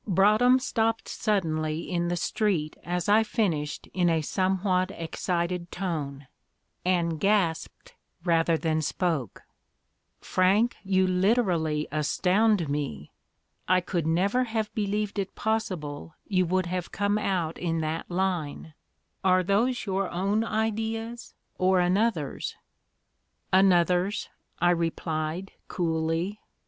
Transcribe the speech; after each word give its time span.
Broadhem 0.07 0.57
stopped 0.57 1.07
suddenly 1.07 1.81
in 1.87 2.07
the 2.07 2.15
street 2.17 2.75
as 2.83 3.07
I 3.07 3.21
finished 3.21 3.87
in 3.93 4.09
a 4.09 4.21
somewhat 4.23 4.89
excited 4.89 5.71
tone, 5.71 6.25
and 6.83 7.19
gasped 7.19 7.93
rather 8.25 8.57
than 8.57 8.81
spoke, 8.81 9.43
"Frank, 10.19 10.75
you 10.83 11.05
literally 11.05 11.87
astound 11.91 12.67
me. 12.67 13.11
I 13.67 13.79
could 13.79 14.07
never 14.07 14.45
have 14.45 14.73
believed 14.73 15.19
it 15.19 15.35
possible 15.35 16.15
you 16.27 16.47
would 16.47 16.65
have 16.65 16.91
come 16.91 17.19
out 17.19 17.59
in 17.59 17.79
that 17.81 18.09
line. 18.09 18.73
Are 19.23 19.43
those 19.43 19.85
your 19.85 20.09
own 20.09 20.43
ideas 20.43 21.35
or 21.59 21.79
another's?" 21.79 22.55
"Another's," 23.53 24.29
I 24.59 24.71
replied, 24.71 25.51
coolly. 25.67 26.41